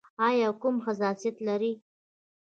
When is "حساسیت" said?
0.85-1.35